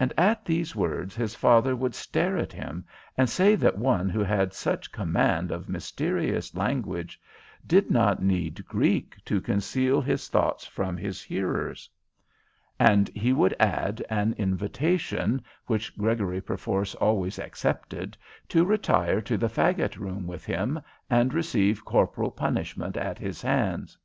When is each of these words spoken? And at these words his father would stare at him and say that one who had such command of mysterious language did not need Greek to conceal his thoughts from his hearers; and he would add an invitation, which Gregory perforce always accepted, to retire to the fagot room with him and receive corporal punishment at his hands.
And 0.00 0.12
at 0.18 0.44
these 0.44 0.74
words 0.74 1.14
his 1.14 1.36
father 1.36 1.76
would 1.76 1.94
stare 1.94 2.36
at 2.36 2.52
him 2.52 2.84
and 3.16 3.30
say 3.30 3.54
that 3.54 3.78
one 3.78 4.08
who 4.08 4.18
had 4.18 4.52
such 4.52 4.90
command 4.90 5.52
of 5.52 5.68
mysterious 5.68 6.56
language 6.56 7.20
did 7.64 7.88
not 7.88 8.20
need 8.20 8.66
Greek 8.66 9.24
to 9.26 9.40
conceal 9.40 10.00
his 10.02 10.26
thoughts 10.26 10.66
from 10.66 10.96
his 10.96 11.22
hearers; 11.22 11.88
and 12.80 13.08
he 13.10 13.32
would 13.32 13.54
add 13.60 14.04
an 14.10 14.32
invitation, 14.38 15.40
which 15.66 15.96
Gregory 15.96 16.40
perforce 16.40 16.96
always 16.96 17.38
accepted, 17.38 18.16
to 18.48 18.64
retire 18.64 19.20
to 19.20 19.36
the 19.38 19.46
fagot 19.46 19.96
room 19.96 20.26
with 20.26 20.44
him 20.44 20.80
and 21.08 21.32
receive 21.32 21.84
corporal 21.84 22.32
punishment 22.32 22.96
at 22.96 23.18
his 23.20 23.40
hands. 23.40 23.96